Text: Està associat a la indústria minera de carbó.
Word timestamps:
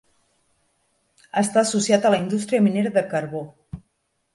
Està 1.43 1.65
associat 1.67 2.09
a 2.09 2.13
la 2.15 2.21
indústria 2.25 2.67
minera 2.71 2.97
de 3.01 3.09
carbó. 3.17 3.49